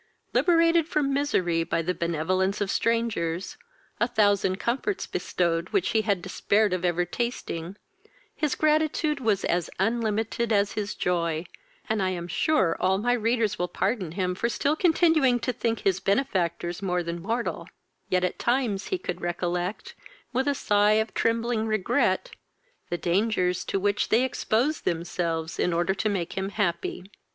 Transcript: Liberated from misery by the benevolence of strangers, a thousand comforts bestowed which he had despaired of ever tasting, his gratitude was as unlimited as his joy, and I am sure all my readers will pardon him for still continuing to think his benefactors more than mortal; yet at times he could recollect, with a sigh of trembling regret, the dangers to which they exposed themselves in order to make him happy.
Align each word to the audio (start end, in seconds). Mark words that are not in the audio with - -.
Liberated 0.33 0.87
from 0.87 1.13
misery 1.13 1.63
by 1.63 1.83
the 1.83 1.93
benevolence 1.93 2.59
of 2.59 2.71
strangers, 2.71 3.55
a 3.99 4.07
thousand 4.07 4.55
comforts 4.55 5.05
bestowed 5.05 5.69
which 5.69 5.89
he 5.91 6.01
had 6.01 6.23
despaired 6.23 6.73
of 6.73 6.83
ever 6.83 7.05
tasting, 7.05 7.75
his 8.35 8.55
gratitude 8.55 9.19
was 9.19 9.45
as 9.45 9.69
unlimited 9.77 10.51
as 10.51 10.71
his 10.71 10.95
joy, 10.95 11.45
and 11.87 12.01
I 12.01 12.09
am 12.09 12.27
sure 12.27 12.75
all 12.79 12.97
my 12.97 13.13
readers 13.13 13.59
will 13.59 13.67
pardon 13.67 14.13
him 14.13 14.33
for 14.33 14.49
still 14.49 14.75
continuing 14.75 15.39
to 15.41 15.53
think 15.53 15.81
his 15.81 15.99
benefactors 15.99 16.81
more 16.81 17.03
than 17.03 17.21
mortal; 17.21 17.69
yet 18.09 18.23
at 18.23 18.39
times 18.39 18.87
he 18.87 18.97
could 18.97 19.21
recollect, 19.21 19.93
with 20.33 20.47
a 20.47 20.55
sigh 20.55 20.93
of 20.93 21.13
trembling 21.13 21.67
regret, 21.67 22.31
the 22.89 22.97
dangers 22.97 23.63
to 23.65 23.79
which 23.79 24.09
they 24.09 24.23
exposed 24.23 24.83
themselves 24.83 25.59
in 25.59 25.71
order 25.71 25.93
to 25.93 26.09
make 26.09 26.33
him 26.35 26.49
happy. 26.49 27.03